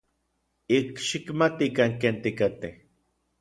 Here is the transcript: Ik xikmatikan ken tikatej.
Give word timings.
Ik 0.77 0.89
xikmatikan 1.07 1.91
ken 2.01 2.15
tikatej. 2.23 2.75